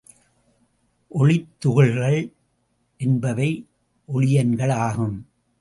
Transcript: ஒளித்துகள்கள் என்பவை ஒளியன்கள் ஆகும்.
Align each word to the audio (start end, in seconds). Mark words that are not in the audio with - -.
ஒளித்துகள்கள் 1.11 2.33
என்பவை 2.99 3.67
ஒளியன்கள் 4.09 4.73
ஆகும். 4.73 5.17